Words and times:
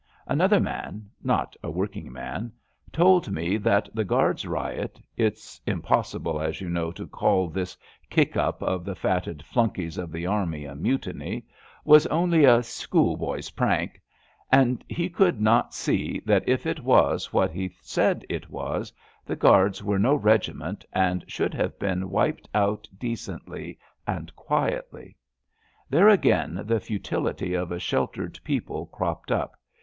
Another 0.25 0.59
man, 0.59 1.07
not 1.23 1.55
a 1.61 1.69
workingman, 1.69 2.51
told 2.91 3.31
me 3.31 3.55
that 3.57 3.87
the 3.93 4.03
Guards' 4.03 4.47
riot— 4.47 4.99
it's 5.29 5.61
impossible, 5.67 6.41
as 6.41 6.59
you 6.59 6.71
know, 6.71 6.91
to 6.93 7.05
call 7.05 7.47
this 7.47 7.77
kick 8.09 8.35
up 8.35 8.63
of 8.63 8.83
the 8.83 8.95
fatted 8.95 9.43
flunkies 9.45 9.99
of 9.99 10.11
the 10.11 10.25
army 10.25 10.65
a 10.65 10.73
mutiny— 10.73 11.45
^was 11.85 12.07
only 12.09 12.39
^^ 12.39 12.49
a 12.49 12.63
schoolboy's 12.63 13.51
prank"; 13.51 14.01
and 14.51 14.83
he 14.89 15.07
could 15.07 15.39
not 15.39 15.71
see 15.71 16.19
that 16.25 16.49
if 16.49 16.65
it 16.65 16.79
was 16.79 17.31
what 17.31 17.51
he 17.51 17.71
said 17.79 18.25
it 18.27 18.49
was, 18.49 18.91
the 19.23 19.35
Guards 19.35 19.83
were 19.83 19.99
no 19.99 20.15
regiment 20.15 20.83
and 20.93 21.23
should 21.27 21.51
208 21.51 21.65
ABAFT 21.65 21.79
THE 21.79 21.85
FUNNUL 21.85 21.99
have 21.99 22.01
been 22.01 22.09
wiped 22.09 22.49
out 22.55 22.87
decently 22.97 23.77
and 24.07 24.35
quietly. 24.35 25.15
There 25.91 26.09
again 26.09 26.63
the 26.65 26.79
futility 26.79 27.53
of 27.53 27.71
a 27.71 27.77
sheltered 27.77 28.39
people 28.43 28.87
cropped 28.87 29.31
up. 29.31 29.55